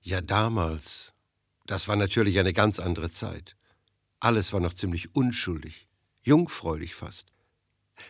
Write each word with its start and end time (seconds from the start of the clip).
Ja, 0.00 0.20
damals. 0.20 1.12
Das 1.66 1.88
war 1.88 1.96
natürlich 1.96 2.38
eine 2.38 2.52
ganz 2.52 2.80
andere 2.80 3.10
Zeit. 3.10 3.56
Alles 4.18 4.52
war 4.52 4.60
noch 4.60 4.74
ziemlich 4.74 5.14
unschuldig, 5.14 5.88
jungfräulich 6.22 6.94
fast. 6.94 7.32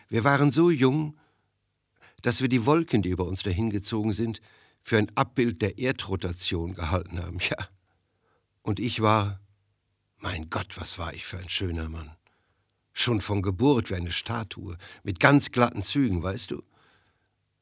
Wir 0.09 0.23
waren 0.23 0.51
so 0.51 0.69
jung, 0.69 1.17
dass 2.21 2.41
wir 2.41 2.49
die 2.49 2.65
Wolken, 2.65 3.01
die 3.01 3.09
über 3.09 3.25
uns 3.25 3.43
dahingezogen 3.43 4.13
sind, 4.13 4.41
für 4.83 4.97
ein 4.97 5.15
Abbild 5.15 5.61
der 5.61 5.77
Erdrotation 5.77 6.73
gehalten 6.73 7.19
haben, 7.19 7.39
ja. 7.49 7.67
Und 8.61 8.79
ich 8.79 9.01
war, 9.01 9.39
mein 10.17 10.49
Gott, 10.49 10.77
was 10.77 10.97
war 10.97 11.13
ich 11.13 11.25
für 11.25 11.37
ein 11.37 11.49
schöner 11.49 11.89
Mann. 11.89 12.15
Schon 12.93 13.21
von 13.21 13.41
Geburt 13.41 13.89
wie 13.89 13.95
eine 13.95 14.11
Statue, 14.11 14.77
mit 15.03 15.19
ganz 15.19 15.51
glatten 15.51 15.81
Zügen, 15.81 16.21
weißt 16.21 16.51
du? 16.51 16.61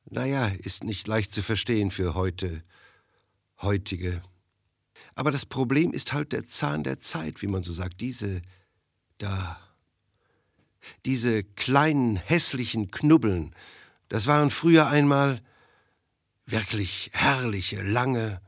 Naja, 0.05 0.47
ist 0.47 0.83
nicht 0.83 1.07
leicht 1.07 1.33
zu 1.33 1.43
verstehen 1.43 1.91
für 1.91 2.15
heute, 2.15 2.63
heutige. 3.61 4.21
Aber 5.15 5.31
das 5.31 5.45
Problem 5.45 5.91
ist 5.93 6.13
halt 6.13 6.31
der 6.31 6.47
Zahn 6.47 6.83
der 6.83 6.97
Zeit, 6.97 7.41
wie 7.41 7.47
man 7.47 7.63
so 7.63 7.73
sagt, 7.73 8.01
diese 8.01 8.41
da. 9.17 9.59
Diese 11.05 11.43
kleinen 11.43 12.15
hässlichen 12.15 12.89
Knubbeln, 12.89 13.53
das 14.07 14.27
waren 14.27 14.49
früher 14.49 14.87
einmal 14.87 15.41
wirklich 16.45 17.11
herrliche, 17.13 17.81
lange, 17.81 18.41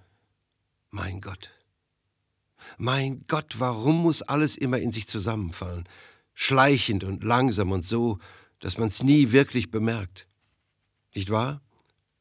mein 0.89 1.21
Gott. 1.21 1.51
Mein 2.77 3.25
Gott, 3.27 3.59
warum 3.59 4.01
muss 4.01 4.21
alles 4.21 4.55
immer 4.55 4.79
in 4.79 4.91
sich 4.91 5.07
zusammenfallen? 5.07 5.87
Schleichend 6.33 7.03
und 7.03 7.23
langsam 7.23 7.71
und 7.71 7.85
so, 7.85 8.19
dass 8.59 8.77
man 8.77 8.87
es 8.87 9.03
nie 9.03 9.31
wirklich 9.31 9.71
bemerkt. 9.71 10.27
Nicht 11.13 11.29
wahr? 11.29 11.61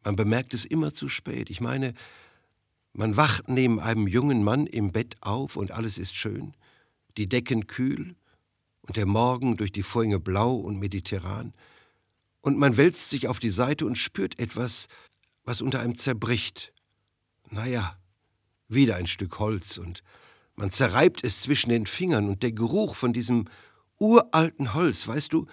Man 0.03 0.17
bemerkt 0.17 0.55
es 0.55 0.65
immer 0.65 0.93
zu 0.93 1.09
spät. 1.09 1.51
Ich 1.51 1.61
meine, 1.61 1.95
man 2.93 3.17
wacht 3.17 3.49
neben 3.49 3.81
einem 3.81 4.07
jungen 4.07 4.43
Mann 4.43 4.67
im 4.67 4.93
Bett 4.93 5.17
auf 5.21 5.57
und 5.57 5.71
alles 5.71 5.99
ist 5.99 6.15
schön, 6.17 6.55
die 7.17 7.29
Decken 7.29 7.67
kühl 7.67 8.17
und 8.83 8.97
der 8.97 9.07
Morgen 9.07 9.57
durch 9.57 9.73
die 9.73 9.83
Vorhänge 9.83 10.21
blau 10.21 10.55
und 10.57 10.79
mediterran, 10.79 11.55
und 12.43 12.59
man 12.59 12.77
wälzt 12.77 13.11
sich 13.11 13.29
auf 13.29 13.39
die 13.39 13.51
Seite 13.51 13.85
und 13.87 13.97
spürt 13.97 14.39
etwas, 14.39 14.89
was 15.45 15.61
unter 15.61 15.81
einem 15.81 15.97
zerbricht. 15.97 16.73
Naja, 17.51 17.99
wieder 18.69 18.97
ein 18.97 19.07
Stück 19.07 19.39
Holz 19.39 19.79
und 19.79 20.03
man 20.55 20.71
zerreibt 20.71 21.25
es 21.25 21.43
zwischen 21.43 21.71
den 21.71 21.87
Fingern 21.87 22.29
und 22.29 22.43
der 22.43 22.53
Geruch 22.53 22.95
von 22.95 23.13
diesem 23.13 23.47
uralten 23.99 24.75
Holz, 24.75 25.07
weißt 25.07 25.33
du, 25.33 25.47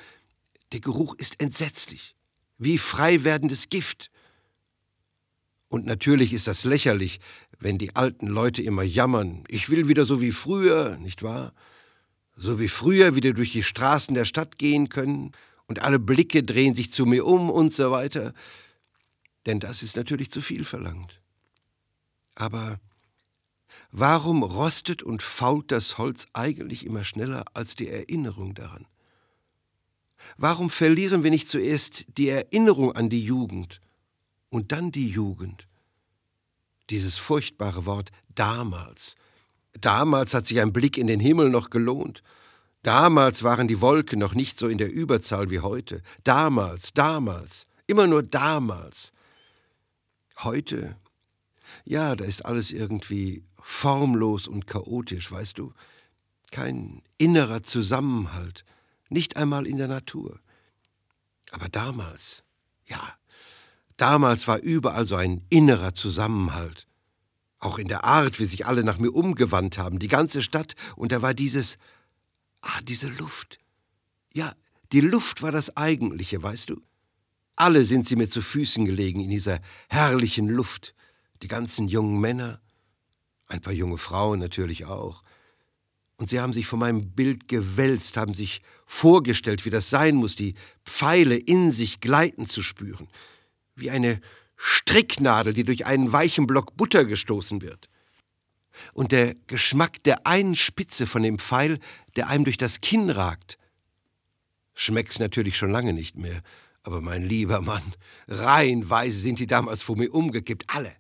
der 0.72 0.80
Geruch 0.80 1.16
ist 1.16 1.42
entsetzlich, 1.42 2.16
wie 2.58 2.78
frei 2.78 3.24
werdendes 3.24 3.70
Gift. 3.70 4.12
Und 5.70 5.86
natürlich 5.86 6.34
ist 6.34 6.48
das 6.48 6.64
lächerlich, 6.64 7.20
wenn 7.60 7.78
die 7.78 7.96
alten 7.96 8.28
Leute 8.28 8.62
immer 8.62 8.84
jammern, 8.84 9.44
ich 9.48 9.70
will 9.70 9.88
wieder 9.88 10.06
so 10.06 10.22
wie 10.22 10.32
früher, 10.32 10.98
nicht 10.98 11.24
wahr? 11.24 11.54
So 12.36 12.60
wie 12.60 12.68
früher 12.68 13.16
wieder 13.16 13.34
durch 13.34 13.52
die 13.52 13.64
Straßen 13.64 14.14
der 14.14 14.26
Stadt 14.26 14.58
gehen 14.58 14.90
können 14.90 15.32
und 15.66 15.82
alle 15.82 16.00
Blicke 16.00 16.44
drehen 16.44 16.76
sich 16.76 16.92
zu 16.92 17.06
mir 17.06 17.26
um 17.26 17.50
und 17.50 17.74
so 17.74 17.92
weiter. 17.92 18.34
Denn 19.46 19.60
das 19.60 19.84
ist 19.84 19.96
natürlich 19.96 20.32
zu 20.32 20.42
viel 20.42 20.64
verlangt. 20.64 21.20
Aber 22.36 22.80
warum 23.92 24.44
rostet 24.44 25.02
und 25.02 25.24
fault 25.24 25.72
das 25.72 25.98
Holz 25.98 26.28
eigentlich 26.34 26.86
immer 26.86 27.04
schneller 27.04 27.46
als 27.54 27.76
die 27.76 27.90
Erinnerung 27.90 28.54
daran? 28.54 28.86
Warum 30.38 30.70
verlieren 30.70 31.24
wir 31.24 31.32
nicht 31.32 31.48
zuerst 31.48 32.06
die 32.18 32.30
Erinnerung 32.30 32.92
an 32.92 33.10
die 33.10 33.24
Jugend 33.24 33.82
und 34.50 34.72
dann 34.72 34.92
die 34.92 35.10
Jugend? 35.10 35.68
Dieses 36.90 37.18
furchtbare 37.18 37.86
Wort 37.86 38.12
damals. 38.34 39.16
Damals 39.74 40.34
hat 40.34 40.48
sich 40.48 40.60
ein 40.60 40.74
Blick 40.74 40.98
in 40.98 41.08
den 41.08 41.20
Himmel 41.20 41.50
noch 41.50 41.70
gelohnt. 41.70 42.24
Damals 42.84 43.44
waren 43.44 43.68
die 43.68 43.82
Wolken 43.82 44.20
noch 44.20 44.34
nicht 44.34 44.58
so 44.58 44.68
in 44.68 44.78
der 44.78 44.92
Überzahl 44.92 45.50
wie 45.50 45.60
heute. 45.60 46.02
Damals, 46.24 46.94
damals, 46.94 47.68
immer 47.86 48.08
nur 48.08 48.24
damals. 48.24 49.12
Heute, 50.40 50.96
ja, 51.84 52.16
da 52.16 52.24
ist 52.24 52.46
alles 52.46 52.72
irgendwie 52.72 53.44
formlos 53.62 54.48
und 54.48 54.68
chaotisch, 54.68 55.32
weißt 55.32 55.58
du? 55.58 55.74
Kein 56.52 57.02
innerer 57.18 57.64
Zusammenhalt, 57.64 58.64
nicht 59.10 59.36
einmal 59.36 59.68
in 59.68 59.78
der 59.78 59.90
Natur. 59.90 60.40
Aber 61.52 61.68
damals, 61.68 62.44
ja, 62.86 63.18
damals 63.98 64.48
war 64.48 64.60
überall 64.60 65.06
so 65.06 65.16
ein 65.16 65.46
innerer 65.50 65.94
Zusammenhalt. 65.94 66.88
Auch 67.60 67.80
in 67.80 67.88
der 67.88 68.04
Art, 68.04 68.40
wie 68.40 68.46
sich 68.46 68.66
alle 68.66 68.84
nach 68.84 69.00
mir 69.00 69.12
umgewandt 69.12 69.78
haben, 69.78 70.00
die 70.00 70.08
ganze 70.08 70.42
Stadt, 70.42 70.76
und 70.96 71.12
da 71.12 71.22
war 71.22 71.34
dieses 71.34 71.78
Ah, 72.62 72.82
diese 72.84 73.08
Luft. 73.08 73.60
Ja, 74.34 74.54
die 74.92 75.02
Luft 75.02 75.42
war 75.42 75.52
das 75.52 75.76
Eigentliche, 75.78 76.42
weißt 76.42 76.70
du? 76.70 76.82
Alle 77.56 77.84
sind 77.84 78.08
sie 78.08 78.16
mir 78.16 78.30
zu 78.30 78.42
Füßen 78.42 78.86
gelegen 78.86 79.22
in 79.22 79.30
dieser 79.30 79.60
herrlichen 79.90 80.48
Luft. 80.48 80.94
Die 81.42 81.48
ganzen 81.48 81.88
jungen 81.88 82.20
Männer, 82.20 82.62
ein 83.48 83.62
paar 83.62 83.74
junge 83.74 83.98
Frauen 83.98 84.40
natürlich 84.40 84.86
auch. 84.86 85.24
Und 86.18 86.30
sie 86.30 86.40
haben 86.40 86.54
sich 86.54 86.68
vor 86.68 86.80
meinem 86.80 87.12
Bild 87.12 87.48
gewälzt, 87.48 88.18
haben 88.18 88.34
sich 88.34 88.62
vorgestellt, 88.86 89.66
wie 89.66 89.70
das 89.70 89.90
sein 89.90 90.16
muss, 90.16 90.36
die 90.36 90.56
Pfeile 90.84 91.36
in 91.36 91.72
sich 91.72 92.00
gleiten 92.00 92.48
zu 92.48 92.64
spüren, 92.64 93.08
wie 93.78 93.90
eine 93.90 94.20
Stricknadel, 94.58 95.54
die 95.54 95.64
durch 95.64 95.86
einen 95.86 96.12
weichen 96.12 96.48
Block 96.48 96.76
Butter 96.76 97.06
gestoßen 97.06 97.62
wird 97.62 97.90
und 98.94 99.12
der 99.12 99.36
Geschmack 99.48 100.04
der 100.04 100.26
einen 100.26 100.56
Spitze 100.56 101.08
von 101.08 101.24
dem 101.24 101.40
Pfeil, 101.40 101.80
der 102.16 102.28
einem 102.28 102.44
durch 102.44 102.58
das 102.58 102.82
Kinn 102.82 103.10
ragt. 103.10 103.58
Schmeckt's 104.74 105.20
natürlich 105.20 105.58
schon 105.58 105.72
lange 105.72 105.94
nicht 105.94 106.18
mehr, 106.18 106.42
aber 106.84 107.02
mein 107.02 107.24
lieber 107.24 107.62
Mann, 107.62 107.94
reihenweise 108.28 109.20
sind 109.20 109.40
die 109.40 109.48
damals 109.48 109.82
vor 109.82 109.98
mir 109.98 110.14
umgekippt, 110.14 110.66
alle. 110.68 110.96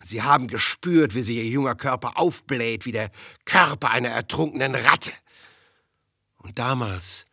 Und 0.00 0.08
sie 0.08 0.22
haben 0.22 0.48
gespürt, 0.48 1.14
wie 1.14 1.22
sich 1.22 1.36
ihr 1.36 1.46
junger 1.46 1.74
Körper 1.74 2.18
aufbläht, 2.18 2.86
wie 2.86 2.92
der 2.92 3.10
Körper 3.44 3.90
einer 3.90 4.08
ertrunkenen 4.08 4.74
Ratte. 4.74 5.12
Und 6.36 6.58
damals 6.58 7.26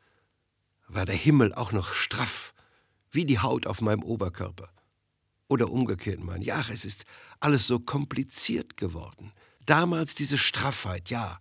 war 0.88 1.06
der 1.06 1.16
Himmel 1.16 1.54
auch 1.54 1.72
noch 1.72 1.94
straff, 1.94 2.54
wie 3.12 3.26
die 3.26 3.40
Haut 3.40 3.68
auf 3.68 3.82
meinem 3.82 4.04
Oberkörper. 4.04 4.70
Oder 5.48 5.72
umgekehrt, 5.72 6.24
mein, 6.24 6.42
ja, 6.42 6.64
es 6.72 6.86
ist 6.86 7.06
alles 7.40 7.66
so 7.66 7.80
kompliziert 7.80 8.78
geworden. 8.78 9.32
Damals 9.66 10.16
diese 10.16 10.38
Straffheit, 10.38 11.10
ja. 11.10 11.40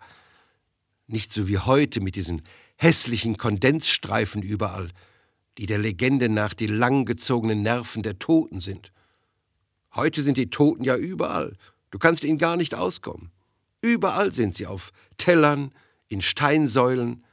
Nicht 1.06 1.32
so 1.32 1.48
wie 1.48 1.58
heute 1.58 2.00
mit 2.00 2.16
diesen 2.16 2.42
hässlichen 2.76 3.36
Kondensstreifen 3.36 4.42
überall, 4.42 4.90
die 5.58 5.66
der 5.66 5.78
Legende 5.78 6.28
nach 6.28 6.54
die 6.54 6.66
langgezogenen 6.66 7.62
Nerven 7.62 8.02
der 8.02 8.18
Toten 8.18 8.60
sind. 8.60 8.92
Heute 9.94 10.22
sind 10.22 10.36
die 10.36 10.50
Toten 10.50 10.84
ja 10.84 10.96
überall. 10.96 11.56
Du 11.90 11.98
kannst 11.98 12.22
ihnen 12.22 12.38
gar 12.38 12.56
nicht 12.56 12.74
auskommen. 12.74 13.30
Überall 13.80 14.32
sind 14.32 14.54
sie 14.54 14.66
auf 14.66 14.92
Tellern, 15.16 15.72
in 16.08 16.22
Steinsäulen, 16.22 17.24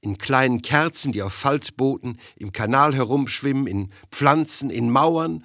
in 0.00 0.18
kleinen 0.18 0.62
Kerzen, 0.62 1.12
die 1.12 1.22
auf 1.22 1.34
Faltbooten 1.34 2.18
im 2.36 2.52
Kanal 2.52 2.94
herumschwimmen, 2.94 3.66
in 3.66 3.90
Pflanzen, 4.10 4.70
in 4.70 4.90
Mauern, 4.90 5.44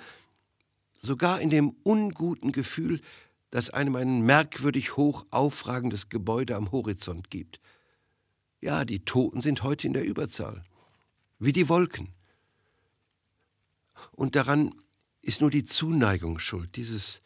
sogar 1.01 1.41
in 1.41 1.49
dem 1.49 1.75
unguten 1.83 2.51
Gefühl, 2.51 3.01
das 3.51 3.69
einem 3.69 3.95
ein 3.95 4.21
merkwürdig 4.21 4.97
hoch 4.97 5.25
aufragendes 5.31 6.09
Gebäude 6.09 6.55
am 6.55 6.71
Horizont 6.71 7.29
gibt. 7.29 7.59
Ja, 8.61 8.85
die 8.85 9.05
Toten 9.05 9.41
sind 9.41 9.63
heute 9.63 9.87
in 9.87 9.93
der 9.93 10.05
Überzahl, 10.05 10.63
wie 11.39 11.53
die 11.53 11.69
Wolken. 11.69 12.13
Und 14.11 14.35
daran 14.35 14.73
ist 15.21 15.41
nur 15.41 15.51
die 15.51 15.63
Zuneigung 15.63 16.39
schuld, 16.39 16.75
dieses 16.75 17.21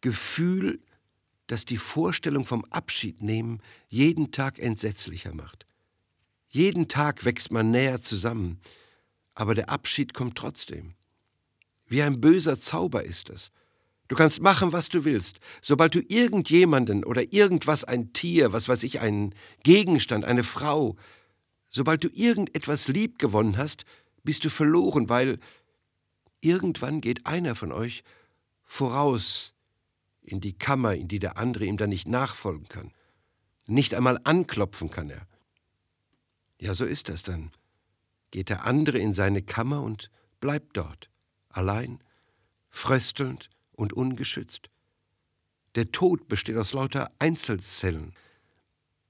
Gefühl, 0.00 0.80
das 1.46 1.64
die 1.64 1.78
Vorstellung 1.78 2.44
vom 2.44 2.64
Abschied 2.66 3.22
nehmen 3.22 3.60
jeden 3.88 4.30
Tag 4.32 4.58
entsetzlicher 4.58 5.34
macht. 5.34 5.66
Jeden 6.48 6.88
Tag 6.88 7.24
wächst 7.24 7.52
man 7.52 7.70
näher 7.70 8.00
zusammen, 8.00 8.60
aber 9.34 9.54
der 9.54 9.68
Abschied 9.68 10.14
kommt 10.14 10.36
trotzdem. 10.36 10.94
Wie 11.86 12.02
ein 12.02 12.20
böser 12.20 12.58
Zauber 12.58 13.04
ist 13.04 13.30
es. 13.30 13.50
Du 14.08 14.14
kannst 14.14 14.40
machen, 14.40 14.72
was 14.72 14.88
du 14.88 15.04
willst. 15.04 15.38
Sobald 15.60 15.94
du 15.94 16.00
irgendjemanden 16.00 17.04
oder 17.04 17.32
irgendwas, 17.32 17.84
ein 17.84 18.12
Tier, 18.12 18.52
was 18.52 18.68
weiß 18.68 18.84
ich, 18.84 19.00
einen 19.00 19.34
Gegenstand, 19.64 20.24
eine 20.24 20.44
Frau, 20.44 20.96
sobald 21.70 22.04
du 22.04 22.08
irgendetwas 22.08 22.88
lieb 22.88 23.18
gewonnen 23.18 23.56
hast, 23.56 23.84
bist 24.22 24.44
du 24.44 24.50
verloren, 24.50 25.08
weil 25.08 25.38
irgendwann 26.40 27.00
geht 27.00 27.26
einer 27.26 27.54
von 27.54 27.72
euch 27.72 28.04
voraus 28.64 29.54
in 30.22 30.40
die 30.40 30.52
Kammer, 30.52 30.94
in 30.94 31.08
die 31.08 31.18
der 31.18 31.36
andere 31.38 31.64
ihm 31.64 31.76
dann 31.76 31.90
nicht 31.90 32.08
nachfolgen 32.08 32.68
kann. 32.68 32.92
Nicht 33.68 33.94
einmal 33.94 34.20
anklopfen 34.24 34.90
kann 34.90 35.10
er. 35.10 35.26
Ja, 36.60 36.74
so 36.74 36.84
ist 36.84 37.08
das 37.08 37.22
dann. 37.22 37.50
Geht 38.30 38.48
der 38.48 38.64
andere 38.64 38.98
in 38.98 39.12
seine 39.12 39.42
Kammer 39.42 39.82
und 39.82 40.10
bleibt 40.40 40.76
dort, 40.76 41.10
allein, 41.48 42.00
fröstelnd, 42.70 43.50
und 43.76 43.92
ungeschützt. 43.92 44.70
Der 45.74 45.92
Tod 45.92 46.28
besteht 46.28 46.56
aus 46.56 46.72
lauter 46.72 47.10
Einzelzellen. 47.18 48.14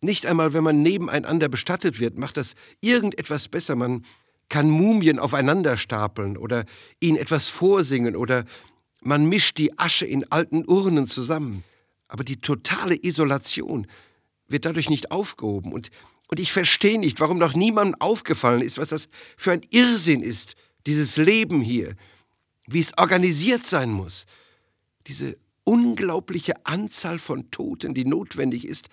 Nicht 0.03 0.27
einmal, 0.27 0.53
wenn 0.53 0.65
man 0.65 0.83
nebeneinander 0.83 1.49
bestattet 1.49 2.01
wird, 2.01 2.19
macht 2.19 2.37
das 2.37 2.55
irgendetwas 2.81 3.49
besser. 3.49 3.77
Man 3.77 4.05
kann 4.49 4.69
Mumien 4.69 5.19
aufeinander 5.19 5.77
stapeln 5.77 6.37
oder 6.37 6.65
ihnen 7.01 7.17
etwas 7.17 7.49
vorsingen 7.49 8.17
oder 8.17 8.45
man 9.01 9.29
mischt 9.29 9.59
die 9.59 9.79
Asche 9.79 10.07
in 10.07 10.31
alten 10.31 10.65
Urnen 10.67 11.07
zusammen. 11.07 11.65
Aber 12.09 12.25
die 12.25 12.37
totale 12.37 12.97
Isolation 13.01 13.87
wird 14.49 14.65
dadurch 14.65 14.91
nicht 14.91 15.11
aufgehoben. 15.11 15.73
Und, 15.73 15.91
und 16.29 16.41
ich 16.41 16.53
verstehe 16.53 16.99
nicht, 16.99 17.21
warum 17.21 17.39
noch 17.39 17.55
niemandem 17.55 18.01
aufgefallen 18.01 18.63
ist, 18.63 18.79
was 18.79 18.89
das 18.89 19.09
für 19.37 19.53
ein 19.53 19.63
Irrsinn 19.71 20.23
ist, 20.23 20.55
dieses 20.87 21.17
Leben 21.17 21.61
hier, 21.61 21.95
wie 22.67 22.81
es 22.81 22.97
organisiert 22.99 23.67
sein 23.67 23.91
muss. 23.91 24.27
Diese 25.07 25.37
unglaubliche 25.65 26.55
Anzahl 26.65 27.19
von 27.19 27.51
Toten, 27.51 27.95
die 27.95 28.05
notwendig 28.05 28.67
ist, 28.67 28.89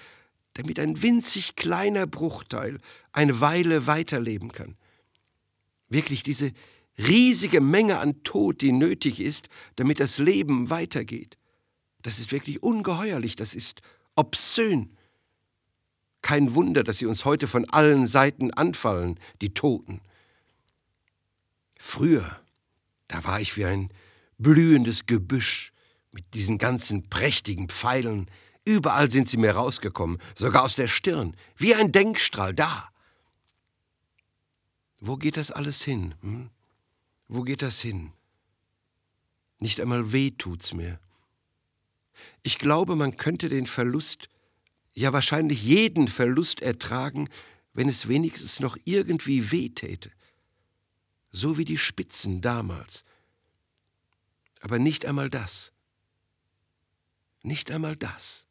damit 0.53 0.79
ein 0.79 1.01
winzig 1.01 1.55
kleiner 1.55 2.05
Bruchteil 2.05 2.79
eine 3.11 3.41
Weile 3.41 3.87
weiterleben 3.87 4.51
kann. 4.51 4.75
Wirklich 5.89 6.23
diese 6.23 6.51
riesige 6.97 7.61
Menge 7.61 7.99
an 7.99 8.23
Tod, 8.23 8.61
die 8.61 8.71
nötig 8.71 9.19
ist, 9.19 9.49
damit 9.75 9.99
das 9.99 10.19
Leben 10.19 10.69
weitergeht. 10.69 11.37
Das 12.03 12.19
ist 12.19 12.31
wirklich 12.31 12.61
ungeheuerlich, 12.61 13.35
das 13.35 13.55
ist 13.55 13.81
obszön. 14.15 14.95
Kein 16.23 16.55
Wunder, 16.55 16.83
dass 16.83 16.97
sie 16.97 17.05
uns 17.05 17.25
heute 17.25 17.47
von 17.47 17.69
allen 17.69 18.07
Seiten 18.07 18.51
anfallen, 18.51 19.19
die 19.41 19.53
Toten. 19.53 20.01
Früher, 21.77 22.39
da 23.09 23.23
war 23.25 23.41
ich 23.41 23.57
wie 23.57 23.65
ein 23.65 23.89
blühendes 24.37 25.05
Gebüsch 25.05 25.73
mit 26.11 26.33
diesen 26.33 26.57
ganzen 26.57 27.09
prächtigen 27.09 27.67
Pfeilen. 27.67 28.31
Überall 28.63 29.11
sind 29.11 29.27
sie 29.27 29.35
mir 29.35 29.51
rausgekommen, 29.51 30.17
sogar 30.33 30.63
aus 30.63 30.75
der 30.75 30.87
Stirn, 30.87 31.35
wie 31.57 31.75
ein 31.75 31.91
Denkstrahl, 31.91 32.53
da. 32.53 32.89
Wo 35.01 35.17
geht 35.17 35.35
das 35.35 35.51
alles 35.51 35.83
hin? 35.83 36.15
Hm? 36.21 36.49
Wo 37.27 37.41
geht 37.41 37.61
das 37.61 37.81
hin? 37.81 38.13
Nicht 39.59 39.81
einmal 39.81 40.13
weh 40.13 40.31
tut's 40.31 40.73
mir. 40.73 41.01
Ich 42.43 42.59
glaube, 42.59 42.95
man 42.95 43.17
könnte 43.17 43.49
den 43.49 43.67
Verlust, 43.67 44.29
ja 44.93 45.13
wahrscheinlich 45.13 45.63
jeden 45.63 46.07
Verlust 46.07 46.61
ertragen, 46.61 47.29
wenn 47.73 47.89
es 47.89 48.07
wenigstens 48.07 48.59
noch 48.59 48.77
irgendwie 48.85 49.51
weh 49.51 49.69
täte. 49.69 50.11
So 51.31 51.57
wie 51.57 51.65
die 51.65 51.79
Spitzen 51.79 52.41
damals. 52.41 53.03
Aber 54.61 54.79
nicht 54.79 55.05
einmal 55.05 55.29
das. 55.29 55.73
Nicht 57.41 57.71
einmal 57.71 57.95
das. 57.95 58.47